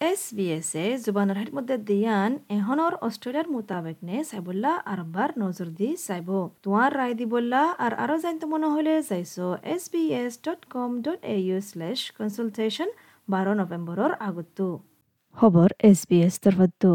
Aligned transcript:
এছে 0.00 0.82
জুবানৰ 1.04 1.36
হেড 1.40 1.50
মধ্যে 1.56 1.76
দিয়ান 1.88 2.30
এহনৰ 2.56 2.94
অষ্ট্ৰেলিয়াৰ 3.06 3.46
মোতাবেক 3.54 3.96
নে 4.08 4.16
চাইবল্লা 4.30 4.72
আৰু 4.92 5.04
বাৰ 5.14 5.30
নজৰ 5.42 5.68
দি 5.78 5.88
চাইব। 6.06 6.28
তোমাৰ 6.64 6.88
ৰায় 7.00 7.14
দিবল্লা 7.20 7.62
আৰু 7.84 7.94
আৰু 8.04 8.14
জানিত 8.22 8.42
মনে 8.52 8.68
হলে 8.74 8.94
যাইছো 9.10 9.46
S 9.74 9.82
B 9.92 10.02
S 10.22 10.32
dot 10.46 10.60
com 10.74 10.90
dot 11.04 11.20
A 11.34 11.36
U 11.48 11.58
slash 11.70 11.98
consultation 12.18 12.88
বাৰ 13.32 13.46
নৱেম্বৰৰ 13.60 14.12
আগতো 14.28 14.68
খবৰ 15.36 15.70
এছ 15.90 16.00
বি 16.08 16.18
এছ 16.26 16.34
তৰফতো 16.44 16.92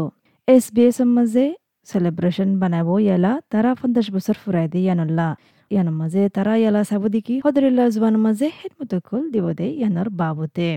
এছ 0.48 0.64
বি 0.74 0.82
এছৰ 0.90 1.08
মাজে 1.16 1.46
চেলিব্ৰেশ্যন 1.86 2.50
বানাব 2.62 2.88
ইয়ালা 3.06 3.32
তাৰা 3.52 3.70
পঞ্চাছ 3.80 4.06
বছৰ 4.14 4.36
ফুৰাই 4.42 4.66
দি 4.72 4.80
ইয়ানল্লা। 4.86 5.28
ইয়ানৰ 5.70 5.94
মাজে 6.00 6.22
তাৰা 6.36 6.52
ইয়ালা 6.62 6.82
চাব 6.90 7.02
দেখি 7.16 7.34
সদৰিল্লা 7.44 7.84
জোবানৰ 7.94 8.22
মাজে 8.26 8.46
হেড 8.58 8.72
মতকল 8.78 9.22
দিব 9.34 9.46
দে 9.58 9.66
ইয়ানৰ 9.80 10.08
বাবতে। 10.20 10.68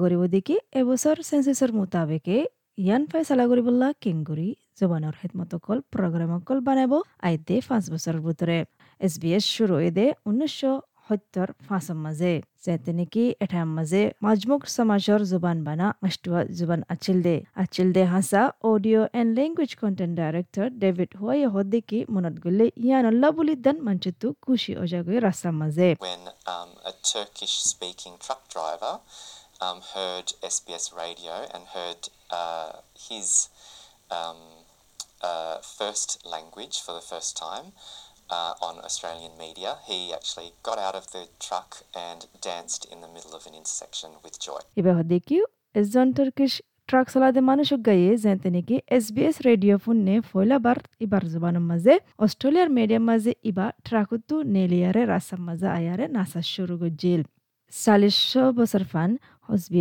কৰিব 0.00 0.22
দেখি 0.34 0.54
এবছৰ 0.80 1.16
চেঞ্চেছৰ 1.28 1.70
মোতাবেকে 1.78 2.36
ইয়ান 2.84 3.02
ফাইচালা 3.10 3.44
কৰিবলা 3.50 3.88
কেংগুৰি 4.04 4.48
জবানৰ 4.80 5.14
হেদমতকল 5.22 5.78
প্ৰগ্ৰাম 5.92 6.30
অকল 6.36 6.58
বানাব 6.68 6.92
আইতে 7.28 7.56
পাঁচ 7.68 7.84
বছৰৰ 7.92 8.18
ভিতৰে। 8.26 8.58
এছ 9.00 9.12
বি 9.22 9.28
এছ 9.36 9.44
শুরু 9.56 9.76
দে 9.98 10.06
ঊনৈছশ 10.28 10.62
সত্তৰ 11.06 11.48
পাঁচৰ 11.68 11.96
মাজে। 12.04 12.32
যে 12.64 12.74
তেনেকি 12.86 13.24
এঠাইৰ 13.44 13.68
মাজে 13.76 14.02
মাজমুখ 14.24 14.62
সমাজৰ 14.76 15.20
জুবান 15.30 15.58
বানা 15.66 15.86
মাষ্টুৱা 16.02 16.40
জুবান 16.58 16.80
আছিল 16.94 17.18
দে। 17.26 17.36
আছিল 17.62 17.88
দে 17.96 18.02
হাসা 18.14 18.42
audio' 18.70 19.06
and 19.20 19.30
language 19.38 19.72
content 19.80 20.12
director 20.20 20.68
David 20.82 21.10
Hua 21.20 21.40
দেখি 21.74 21.98
মনত 22.14 22.36
গলে 22.44 22.66
ইয়ান 22.84 23.04
অল্লা 23.10 23.28
বুলি 23.36 23.54
দান 23.64 23.76
মঞ্চটো 23.86 24.28
খুশি 24.44 24.72
অজাগৈ 24.82 25.18
ৰাস্তাৰ 25.26 25.54
মাজে। 25.60 25.88
When 26.06 26.24
um, 26.54 26.70
um, 29.62 29.78
heard 29.94 30.26
SBS 30.44 30.86
radio 30.96 31.34
and 31.54 31.62
heard 31.68 32.02
uh, 32.30 32.70
his 33.08 33.48
um, 34.10 34.40
uh, 35.22 35.58
first 35.78 36.08
language 36.26 36.76
for 36.80 36.92
the 36.92 37.00
first 37.02 37.32
time 37.36 37.66
uh, 38.30 38.54
on 38.60 38.74
Australian 38.80 39.34
media, 39.38 39.70
he 39.86 40.12
actually 40.12 40.50
got 40.62 40.78
out 40.78 40.94
of 40.94 41.12
the 41.12 41.24
truck 41.38 41.70
and 41.96 42.26
danced 42.40 42.82
in 42.92 43.00
the 43.00 43.08
middle 43.08 43.34
of 43.34 43.46
an 43.46 43.54
intersection 43.54 44.10
with 44.24 44.34
joy. 44.40 44.60
Truck 46.88 47.06
চালাতে 47.12 47.40
মানুষ 47.50 47.68
গায়ে 47.88 48.10
যেতে 48.24 48.48
নাকি 48.56 48.76
S 48.96 49.04
B 49.14 49.22
S 49.30 49.36
radio 49.48 49.74
ফোনে 49.84 50.14
ফয়লাবার 50.30 50.78
ইবার 51.04 51.22
জবানের 51.32 51.64
মাঝে 51.70 51.94
অস্ট্রেলিয়ার 52.24 52.70
মিডিয়ার 52.78 53.04
মাঝে 53.10 53.32
ইবা 53.50 53.66
ট্রাকতো 53.86 54.34
নেলিয়ারে 54.54 55.02
রাস্তার 55.12 55.40
মাঝে 55.48 55.66
আয়ারে 55.78 56.04
নাচা 56.16 56.40
শুরু 56.54 56.74
করছিল 56.82 57.20
চাল্লিশ 57.72 58.18
বছর 58.58 58.82
ফান 58.92 59.10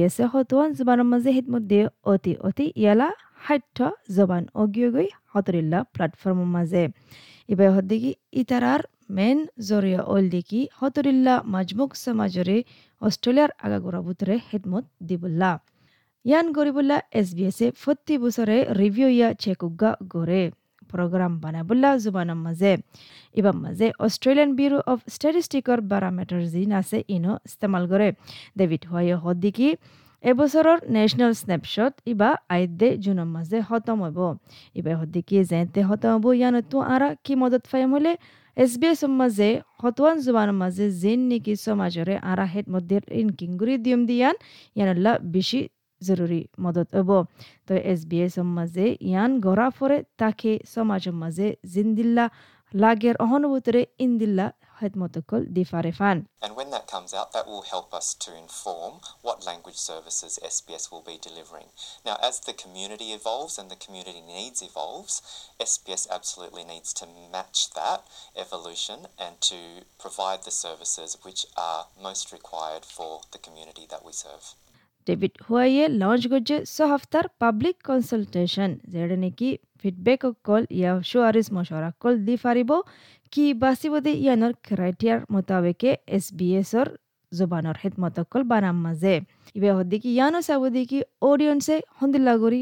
এছে 0.07 0.23
হতোৱান 0.31 0.69
জবানৰ 0.77 1.07
মাজে 1.11 1.31
হিত 1.37 1.47
মধ্যে 1.53 1.79
অতি 2.11 2.33
অতি 2.47 2.65
ইয়ালা 2.75 3.09
সাধ্য 3.43 3.77
জবান 4.15 4.43
অগিয়গৈ 4.55 5.07
প্লেটফৰ্মৰ 5.93 6.47
মাজে। 6.55 6.83
ইবাই 7.49 7.69
হদ্দিকি 7.75 8.11
ইতাৰাৰ 8.41 8.81
মেইন 9.17 9.39
জৰিয়া 9.69 10.01
অল 10.13 10.25
দেখি 10.35 10.61
সতৰিল্লা 10.77 11.35
মাজমুখ 11.53 11.89
সমাজৰে 12.01 12.57
অষ্ট্ৰেলিয়াৰ 13.01 13.51
আগাগোৰা 13.65 13.99
বুটৰে 14.07 14.35
হিদমত 14.47 14.85
দিবুল্লা 15.07 15.51
ইয়ান 16.25 16.45
গরিবুল্লা 16.57 16.97
এছ 17.19 17.27
বি 17.35 17.43
এছে 17.45 17.65
প্রতি 17.81 18.15
বছরে 18.23 18.57
রিভিউ 18.81 19.07
ইয়া 19.09 19.29
চেকুগা 19.43 19.91
গড়ে 20.13 20.43
প্রোগ্রাম 20.93 21.33
বানাবুল্লা 21.43 21.89
জুবানৰ 22.03 22.39
মাজে 22.45 22.71
ইবার 23.35 23.55
মাঝে 23.63 23.87
অস্ট্রেলিয়ান 24.05 24.49
ব্যুরো 24.57 24.79
অফ 24.91 24.97
স্ট্যাটিস্টিকর 25.15 25.79
বারামেটার 25.91 26.41
জিন 26.53 26.71
আছে 26.81 26.97
ইনো 27.15 27.33
ইস্তেমাল 27.47 27.83
করে 27.91 28.07
ডেভিড 28.59 28.83
হোয়াইয়ে 28.89 29.15
হদ্দিকি 29.23 29.69
এবছৰৰ 30.23 30.77
নেশ্যনেল 30.95 31.31
স্নেপশ্বট 31.37 31.93
ইবা 32.11 32.29
আইদে 32.55 32.89
জুনৰ 33.03 33.27
মাজে 33.35 33.59
খতম 33.67 33.99
হ'ব 34.05 34.19
ইবা 34.75 34.91
হদ্দিকি 34.99 35.35
যেতে 35.51 35.81
খতম 35.87 36.11
হ'ব 36.13 36.25
ইয়ানতো 36.33 36.77
আৰা 36.93 37.07
কি 37.25 37.33
মদত 37.41 37.63
ফাইম 37.71 37.89
হলে 37.95 38.11
এছ 38.57 38.71
বি 38.79 38.87
এছৰ 38.89 39.11
মাজে 39.13 39.49
হতৱান 39.81 40.15
জুবানৰ 40.25 40.55
মাজে 40.61 40.85
জিন 41.01 41.19
নেকি 41.29 41.53
সমাজৰে 41.61 42.15
আৰা 42.31 42.45
হেড 42.53 42.65
মধ্যে 42.73 42.97
ইনকিংগুৰি 43.21 43.73
দিয়ম 43.85 44.01
দিয়ান 44.09 44.35
ইয়ানল্লা 44.75 45.11
ضروری 46.03 46.49
مدد 46.57 46.87
تو 47.67 47.73
اس 47.83 48.05
بی 48.05 48.23
اس 48.23 48.37
مزه 48.37 48.97
یان 49.01 49.41
گورا 49.41 49.71
تاکه 50.17 50.59
سماج 50.65 51.09
مزه 51.09 51.57
زندلا 51.63 52.29
لاگر 52.73 53.15
خدمت 54.81 55.17
کل 55.29 55.45
And 56.41 56.55
when 56.55 56.69
that 56.71 56.87
comes 56.87 57.13
out, 57.13 57.33
that 57.33 57.45
will 57.45 57.61
help 57.73 57.93
us 57.93 58.15
to 58.25 58.35
inform 58.35 58.93
what 59.21 59.45
language 59.45 59.77
services 59.77 60.39
SBS 60.43 60.91
will 60.91 61.05
be 61.11 61.19
delivering. 61.27 61.69
Now, 62.05 62.17
as 62.29 62.39
the 62.39 62.53
community 62.53 63.09
evolves 63.11 63.59
and 63.59 63.69
the 63.69 63.83
community 63.85 64.21
needs 64.21 64.61
evolves, 64.69 65.21
SBS 65.59 66.09
absolutely 66.09 66.63
needs 66.63 66.93
to 66.93 67.05
match 67.31 67.59
that 67.81 68.01
evolution 68.35 68.99
and 69.19 69.33
to 69.51 69.59
provide 69.99 70.41
the 70.43 70.57
services 70.65 71.17
which 71.25 71.45
are 71.69 71.85
most 72.07 72.31
required 72.37 72.85
for 72.85 73.11
the 73.33 73.43
community 73.47 73.85
that 73.91 74.03
we 74.05 74.13
serve. 74.13 74.45
David 75.07 75.33
হুয়াইয়ে 75.45 75.83
launch 76.01 76.23
করছে 76.31 76.55
ছ 76.67 76.77
public 77.41 77.75
consultation 77.87 78.69
যেটা 78.91 79.17
নাকি 79.23 79.49
feedback 79.79 80.21
call 80.47 80.63
ইয়া 80.71 80.91
সুয়ারিস 81.09 81.47
মশওয়ারা 81.55 81.89
কল 82.01 82.15
দি 82.27 82.35
ফারিব 82.43 82.71
কি 83.33 83.45
বাসিবদে 83.61 84.11
ইয়ানোর 84.15 84.53
ক্রাইটেরিয়ার 84.67 85.19
মোতাবেকে 85.33 85.91
এস 86.07 86.25
বি 86.33 86.47
এসর 86.61 86.87
জোবানোর 87.31 87.77
হিদমত 87.81 88.17
কল 88.31 88.43
বানাম 88.43 88.77
মাজে 88.85 89.15
ইবে 89.55 89.69
হদ্দিকি 89.77 90.09
ইয়ানো 90.13 90.39
সাবদিকি 90.41 90.99
অডিয়েন্সে 91.21 91.75
হন্দিল্লাগরি 91.99 92.61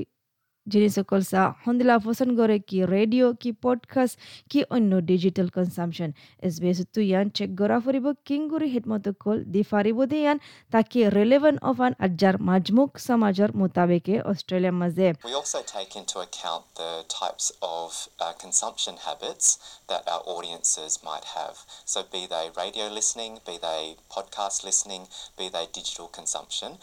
জিনিসকল 0.73 1.21
চা 1.31 1.41
সন্দিলা 1.65 1.95
পচন্দ 2.05 2.31
কৰে 2.39 2.57
কি 2.69 2.79
ৰেডিঅ' 2.93 3.33
কি 3.41 3.49
পডকাষ্ট 3.63 4.15
কি 4.51 4.59
অন্য 4.75 4.91
ডিজিটেল 5.11 5.47
কনজামশ্যন 5.57 6.09
এছ 6.47 6.55
বি 6.61 6.67
এছতো 6.73 6.99
ইয়ান 7.09 7.27
চেক 7.37 7.49
কৰা 7.61 7.77
ফুৰিব 7.85 8.05
কিংগুৰি 8.27 8.67
হিদমত 8.75 9.05
কল 9.23 9.37
দি 9.53 9.61
ফাৰিব 9.71 9.97
দে 10.11 10.19
ইয়ান 10.23 10.37
তাকে 10.73 10.99
ৰেলেভেণ্ট 11.17 11.59
অফ 11.69 11.75
আন 11.87 11.93
আজাৰ 12.07 12.35
মাজমুখ 12.49 12.89
সমাজৰ 13.07 13.49
মোতাবেকে 13.61 14.15
অষ্ট্ৰেলিয়াৰ 14.31 14.75
মাজে 14.81 15.07
We 15.29 15.33
also 15.41 15.59
take 15.75 15.91
into 16.01 16.17
account 16.27 16.63
the 16.75 16.93
types 17.19 17.45
of 17.61 17.89
uh, 18.19 18.33
consumption 18.43 18.95
habits 19.07 19.45
that 19.89 20.03
our 20.07 20.23
audiences 20.35 20.91
might 21.03 21.25
have. 21.37 21.55
So, 21.85 21.97
be 22.03 22.21
they 22.27 22.45
radio 22.55 22.85
listening, 22.99 23.31
be 23.45 23.55
they 23.67 23.83
podcast 24.09 24.57
listening, 24.63 25.03
be 25.37 25.45
they 25.49 25.65
digital 25.71 26.07
consumption, 26.09 26.77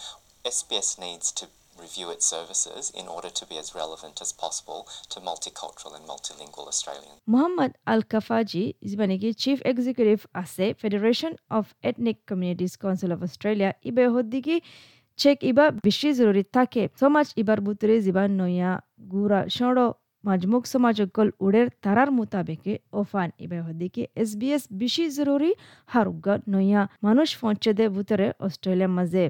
SBS 0.44 0.98
needs 0.98 1.28
to 1.32 1.44
review 1.77 2.07
its 2.11 2.25
services 2.25 2.83
in 2.91 3.07
order 3.07 3.29
to 3.29 3.43
be 3.45 3.57
as 3.57 3.67
relevant 3.73 4.15
as 4.21 4.31
possible 4.33 4.87
to 5.11 5.17
multicultural 5.21 5.91
and 5.97 6.05
multilingual 6.05 6.65
Australians. 6.67 7.17
Mohammad 7.27 7.71
আল 7.93 8.01
কাফাজি 8.13 8.63
যিবা 8.89 9.05
নেকি 9.11 9.29
chief 9.43 9.57
executive 9.71 10.19
আছে 10.41 10.65
Federation 10.81 11.31
of 11.57 11.65
Ethnic 11.89 12.17
Communities 12.29 12.71
Council 12.83 13.11
of 13.15 13.19
Australia 13.27 13.71
eBay 13.89 14.05
হদ্দিকি 14.15 14.55
check 15.19 15.37
ইবা 15.51 15.65
বেশি 15.85 16.09
জরুরি 16.19 16.43
থাকে 16.57 16.83
সমাজ 17.01 17.27
ইবার 17.41 17.59
বুতরে 17.65 17.95
যিবা 18.05 18.23
নয়া 18.39 18.71
গুড়া 19.11 19.41
সড় 19.57 19.81
তারার 21.84 22.10
মোতাবেকে 22.18 22.72
ওফান 22.92 23.28
ইবে 23.44 23.58
হদ্দিকি 23.66 24.02
এস 24.22 24.30
বি 24.36 24.48
এস 24.56 24.64
বেশি 24.72 25.04
জরুরি, 25.10 25.50
হারুগ 25.92 26.26
নয়া 26.48 26.82
মানুষ 27.02 27.28
পঞ্চদে 27.40 27.86
বুতরে 27.88 28.26
অস্ট্রেলিয়ার 28.46 28.92
মাঝে। 28.98 29.24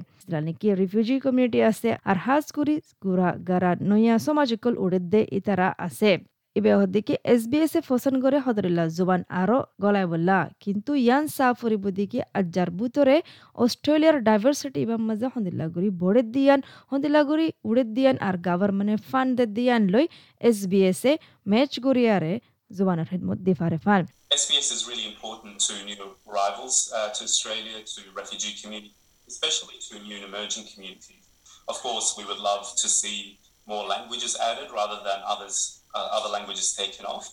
নাকি 0.47 0.67
রিফিউজি 0.75 1.15
কমিউনিটি 1.19 1.59
আছে? 1.71 1.89
আর 2.09 2.17
হাজ 2.25 2.45
করি 2.51 2.75
গুড়া 3.03 3.29
গারা 3.49 3.71
নয়া 3.91 4.15
সমাজকল 4.27 4.73
উড়ের 4.83 5.03
দে 5.13 5.21
ইতারা 5.31 5.67
আছে। 5.87 6.11
ইবে 6.57 6.71
হদ্দিকে 6.79 7.15
এস 7.33 7.41
বি 7.51 7.57
এস 7.65 7.73
এ 7.79 7.81
ফসন 7.89 8.15
করে 8.23 8.37
হদরিল্লা 8.45 8.85
জুবান 8.97 9.21
আরও 9.41 9.59
গলায় 9.83 10.07
বললা 10.13 10.37
কিন্তু 10.63 10.91
ইয়ান 11.05 11.23
সাফরি 11.37 11.77
বুদিকে 11.83 12.19
আজার 12.39 12.69
বুতরে 12.79 13.17
অস্ট্রেলিয়ার 13.63 14.17
ডাইভার্সিটি 14.27 14.79
ইবাম 14.85 15.01
মাঝে 15.09 15.27
হন্দিল্লা 15.33 15.65
গুড়ি 15.75 15.89
বড়ে 16.03 16.21
দিয়ান 16.35 16.59
হন্দিল্লা 16.91 17.21
গুড়ি 17.29 17.47
উড়ে 17.69 17.83
দিয়ান 17.95 18.15
আর 18.27 18.35
গভর্নমেন্টে 18.47 18.97
ফান্ড 19.09 19.37
দিয়ান 19.57 19.83
লই 19.93 20.05
এস 20.41 20.57
বি 20.71 20.79
এস 20.91 21.01
এ 21.11 21.13
ম্যাচ 21.51 21.71
গড়িয়ারে 21.85 22.33
জুবানের 22.71 23.05
খেদমত 23.09 23.39
দিফারে 23.47 23.79
ফান 23.85 24.03
SBS 24.31 24.67
is 24.75 24.81
really 24.89 25.07
important 25.13 25.55
to 25.67 25.73
new 25.89 26.03
arrivals 26.29 26.75
uh, 26.89 27.09
to 27.15 27.21
Australia, 27.23 27.77
to 27.93 27.99
refugee 28.13 28.53
communities, 28.61 28.97
especially 29.27 29.77
to 29.87 29.93
new 30.05 30.15
and 30.19 30.25
emerging 30.25 30.65
communities. 30.71 31.23
Of 31.67 31.75
course, 31.85 32.07
we 32.17 32.23
would 32.29 32.41
love 32.51 32.63
to 32.81 32.87
see 32.99 33.17
more 33.67 33.83
languages 33.85 34.31
added 34.49 34.67
rather 34.71 34.99
than 35.07 35.19
others, 35.25 35.57
uh, 35.95 36.17
other 36.17 36.29
languages 36.29 36.73
taken 36.73 37.05
off. 37.05 37.25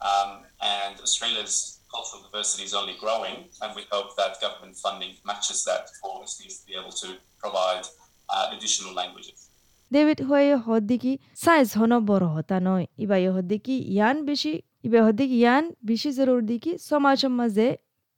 Um, 0.00 0.30
and 0.60 0.94
Australia's 1.00 1.80
cultural 1.90 2.22
diversity 2.22 2.64
is 2.64 2.74
only 2.74 2.96
growing, 2.98 3.36
and 3.60 3.70
we 3.76 3.84
hope 3.90 4.16
that 4.16 4.40
government 4.40 4.76
funding 4.76 5.12
matches 5.24 5.64
that 5.64 5.84
for 6.00 6.22
SBS 6.24 6.60
to 6.60 6.66
be 6.66 6.74
able 6.74 6.94
to 7.02 7.08
provide 7.38 7.84
uh, 8.28 8.54
additional 8.56 8.94
languages. 8.94 9.38
David 9.90 10.20
হয়ে 10.30 10.50
হদ্দিকি 10.66 11.12
size 11.44 11.68
হন 11.78 11.92
বড় 12.10 12.26
হতা 12.34 12.56
নয় 12.68 12.84
ইবাই 13.04 13.22
হদ্দিকি 13.36 13.76
ইয়ান 13.94 14.16
বেশি 14.28 14.52
ইবা 14.86 15.00
হদ্দিকি 15.06 15.36
ইয়ান 15.42 15.64
বেশি 15.90 16.10
জরুর 16.18 16.40
দিকি 16.50 16.72
সমাজের 16.90 17.32
মাঝে 17.38 17.66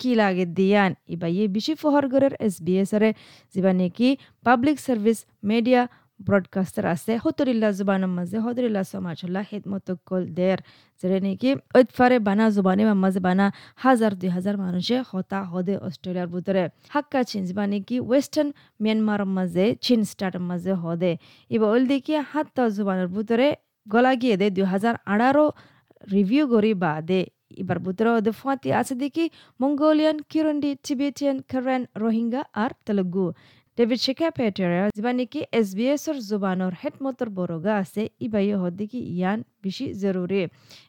কি 0.01 0.11
লাগে 0.21 0.45
দিয়ান 0.59 0.91
ইবা 1.15 1.29
ইয়ে 1.35 1.47
বেশি 1.57 1.73
ফহর 1.83 2.05
গরের 2.13 2.35
এস 2.47 2.55
বি 2.67 2.75
এস 2.83 2.91
আরে 2.97 3.11
যিবা 3.55 3.73
নেকি 3.81 4.09
পাবলিক 4.47 4.77
সার্ভিস 4.87 5.19
মিডিয়া 5.51 5.83
ব্রডকাস্টার 6.21 6.85
আছে, 6.95 7.13
হতরিল্লা 7.25 7.69
জুবানের 7.79 8.13
মাঝে 8.17 8.37
হদরিল্লা 8.45 8.83
সমাজুল্লাহ 8.93 9.45
হেদমতকল 9.51 10.23
দের 10.39 10.59
যেটা 11.01 11.19
নাকি 11.27 11.51
ঐতফারে 11.79 12.17
বানা 12.29 12.45
জুবানি 12.55 12.83
মাঝে 13.05 13.21
বানা 13.27 13.47
হাজার 13.85 14.13
দুই 14.21 14.31
হাজার 14.37 14.57
মানুষে 14.65 14.97
হতা 15.11 15.41
হদে 15.53 15.75
অস্ট্রেলিয়ার 15.87 16.29
ভিতরে 16.35 16.63
হাক্কা 16.95 17.21
চিন 17.29 17.43
বা 17.57 17.65
নাকি 17.73 17.97
ওয়েস্টার্ন 18.09 18.49
মিয়ানমার 18.83 19.23
মাঝে, 19.37 19.65
চীন 19.85 20.01
স্টার্টের 20.11 20.45
মাঝে 20.51 20.73
হদে। 20.83 21.13
এবার 21.55 21.69
ওল 21.75 21.85
দেখি 21.93 22.15
হাত্তা 22.33 22.65
জুবানের 22.77 23.09
ভিতরে 23.15 23.47
গলা 23.93 24.13
দে 24.41 24.47
দুই 24.57 24.67
হাজার 24.73 24.95
আঠারো 25.13 25.47
রিভিউ 26.15 26.45
করি 26.53 26.73
বা 26.83 26.93
দে। 27.09 27.21
এবার 27.63 27.79
ভিতরে 27.87 28.11
ওদের 28.19 28.35
ফাঁতি 28.41 28.69
আছে 28.81 28.95
দেখি 29.03 29.25
Mongolian 29.61 30.17
Kirundi 30.31 30.71
Tibetan 30.85 31.37
Karen 31.51 31.83
Rohingya 32.03 32.43
আর 32.63 32.71
তেলুগু। 32.87 33.27
ডেভিড 33.79 34.01
শেখা 34.01 34.29
পেটেরা 34.31 34.83
যিবা 34.97 35.13
নেকি 35.19 35.41
এছ 35.59 35.69
বি 35.77 35.85
এছৰ 35.93 36.17
জুবানৰ 36.27 36.75
হেডমতৰ 36.81 37.31
বৰগা 37.39 37.73
আছে 37.79 38.03
ইবাই 38.21 38.51
হদ্দিকি 38.63 39.01
ইয়ান 39.09 39.39
জরুরি। 40.03 40.43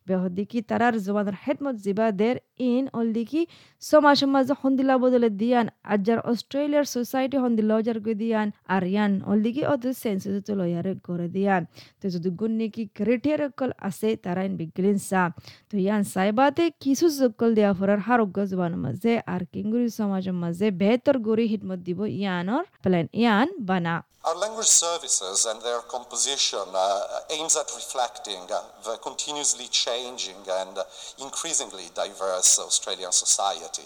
বেহদ্দিকি 0.08 0.60
তারার 0.70 0.96
জবানের 1.06 1.36
হেদমত 1.44 1.76
জিবা 1.86 2.08
দের 2.22 2.36
ইন 2.72 2.84
অলদিকি 3.00 3.42
সমাজ 3.84 4.16
সমাজ 4.24 4.48
হন্দিলা 4.62 4.96
বদলে 5.04 5.30
দিয়ান 5.42 5.66
আজার 5.94 6.20
অস্ট্রেলিয়ার 6.32 6.86
সোসাইটি 6.96 7.38
হন্দিলা 7.44 7.76
যার 7.88 8.00
গৈ 8.06 8.16
দিয়ান, 8.24 8.48
আর 8.76 8.84
ইয়ান 8.94 9.12
অলদিকি 9.32 9.62
অত 9.74 9.84
সেন্সিস 10.04 10.36
তো 10.48 10.54
লয়ারে 10.60 10.94
করে 11.08 11.28
দিয়ান। 11.36 11.62
তো 12.00 12.06
যদি 12.14 12.30
গুন্নিকি 12.40 12.84
ক্রিটিয়ার 12.98 13.42
কল 13.60 13.72
আছে 13.88 14.10
তারা 14.26 14.42
ইন 14.48 14.54
বিগলিন 14.60 14.98
সা 15.10 15.24
তো 15.70 15.76
ইয়ান 15.86 16.02
সাইবাতে 16.14 16.64
কিছু 16.84 17.06
জকল 17.20 17.50
দেয়া 17.58 17.72
ফরার 17.78 18.02
হারোগ্য 18.08 18.38
জবানের 18.52 18.82
মাঝে 18.86 19.14
আর 19.34 19.42
কিঙ্গুরি 19.54 19.90
সমাজের 20.00 20.36
মাঝে 20.44 20.68
বেহতর 20.82 21.18
গরি 21.28 21.46
হিদমত 21.52 21.80
দিব 21.88 22.00
ইয়ানর 22.20 22.64
প্ল্যান 22.84 23.08
ইয়ান 23.22 23.48
বানা। 23.70 23.96
Our 24.26 24.36
language 24.38 24.66
services 24.66 25.46
and 25.46 25.62
their 25.62 25.82
composition 25.82 26.66
uh, 26.74 27.20
aims 27.30 27.56
at 27.56 27.70
reflecting 27.76 28.42
uh, 28.52 28.64
the 28.84 28.98
continuously 28.98 29.68
changing 29.68 30.42
and 30.50 30.80
increasingly 31.22 31.92
diverse 31.94 32.58
Australian 32.58 33.12
society. 33.12 33.84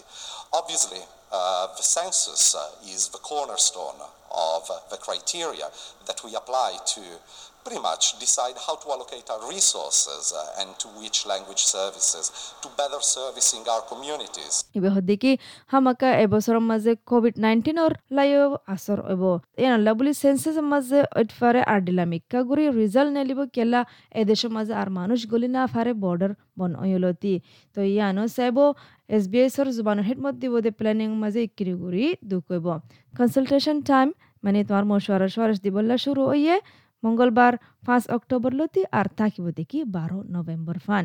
Obviously, 0.54 1.00
the 1.30 1.82
census 1.82 2.54
uh, 2.54 2.94
is 2.94 3.08
the 3.08 3.18
cornerstone 3.18 4.00
of 4.30 4.62
uh, 4.70 4.78
the 4.90 4.96
criteria 4.96 5.66
that 6.06 6.18
we 6.24 6.34
apply 6.34 6.76
to 6.94 7.02
pretty 7.64 7.80
much 7.80 8.18
decide 8.18 8.56
how 8.66 8.74
to 8.76 8.86
allocate 8.90 9.28
our 9.30 9.42
resources 9.48 10.32
uh, 10.32 10.60
and 10.60 10.78
to 10.78 10.88
which 11.00 11.26
language 11.26 11.62
services 11.76 12.54
to 12.62 12.68
better 12.76 13.00
servicing 13.16 13.62
our 13.72 13.82
communities. 13.92 14.54
ইবে 14.78 14.88
হদ্দিকি 14.96 15.32
হামাকা 15.72 16.10
এবছৰৰ 16.24 16.60
মাঝে 16.70 16.92
Covid 17.10 17.34
নাইন্টিনৰ 17.46 17.92
লাইও 18.16 18.46
আসর 18.74 18.98
হব 19.08 19.22
N 19.62 19.70
আল্লাহ 19.78 19.92
বুলি 19.98 20.12
সেন্সেসের 20.24 20.66
মাঝে 20.72 20.98
ওইটফারে 21.18 21.60
আর 21.72 21.80
ডিলামিকা 21.88 22.38
গুড়ি 22.48 22.64
result 22.80 23.10
নেলিব 23.18 23.40
কেলা 23.56 23.80
এদেশের 24.20 24.50
মাঝে 24.56 24.72
আর 24.80 24.88
মানুষ 24.98 25.18
গলি 25.32 25.48
না 25.56 25.62
ফারে 25.72 25.92
বর্ডার 26.04 26.32
বন 26.58 26.72
অয়লতি 26.82 27.34
তো 27.76 27.80
ইয়ানো 27.94 28.24
চাইব 28.36 28.58
এছ 29.10 29.24
বি 29.30 29.38
এছৰ 29.46 29.66
জুবানৰ 29.76 30.04
হেডমত 30.08 30.34
দিব 30.42 30.54
দে 30.64 30.70
প্লেনিং 30.80 31.08
মাজে 31.12 31.20
মাঝে 31.22 31.40
ইকিরি 31.48 31.74
গুড়ি 31.82 32.04
দুকইব 32.30 32.66
কনসালটেশন 33.14 33.76
টাইম 33.88 34.08
মানে 34.44 34.58
তোমার 34.68 34.84
মশওয়ারা 34.90 35.28
সরাস 35.34 35.58
দিবল্লা 35.64 35.96
শুরু 36.04 36.22
হইয়ে 36.30 36.56
মঙ্গলবার 37.02 37.54
পাঁচ 37.86 38.02
অক্টোবর 38.16 38.52
লতি 38.60 38.82
আর 38.98 39.06
থাকিব 39.20 39.44
দেখি 39.58 39.78
বারো 39.96 40.18
নভেম্বর 40.36 40.76
ফান। 40.86 41.04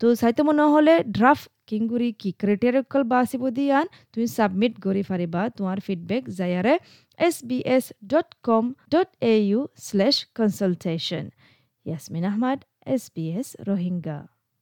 তো 0.00 0.06
চাইতে 0.20 0.40
মনে 0.48 0.64
হলে 0.74 0.94
কিংগুৰি 1.70 2.08
কি 2.20 2.30
ক্ৰাইটেৰিয়াকল 2.42 3.02
বাচিব 3.12 3.42
দিয়ান 3.58 3.86
তুমি 4.12 4.26
ছাবমিট 4.36 4.72
কৰি 4.84 5.02
পাৰিবা 5.10 5.42
তোমাৰ 5.58 5.76
feedback 5.86 6.22
জায়াৰে 6.38 6.74
S 7.18 7.36
B 7.48 7.58
S 7.76 7.84
dot 8.12 8.28
com 8.48 8.64
dot 8.92 9.08
A 9.32 9.34
U 9.48 9.60
slash 9.86 10.16
consultation 10.38 11.24
Yasmin 11.86 12.24
Ahmad 12.30 12.58
S 12.94 13.02
B 13.14 13.24
S 13.38 13.48
Rohingya 13.68 14.18